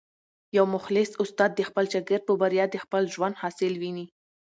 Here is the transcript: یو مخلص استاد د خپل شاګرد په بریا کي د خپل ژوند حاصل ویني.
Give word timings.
یو 0.57 0.65
مخلص 0.75 1.11
استاد 1.23 1.51
د 1.55 1.61
خپل 1.69 1.85
شاګرد 1.93 2.23
په 2.27 2.33
بریا 2.41 2.65
کي 2.67 2.71
د 2.71 2.77
خپل 2.83 3.03
ژوند 3.13 3.39
حاصل 3.41 3.73
ویني. 3.81 4.05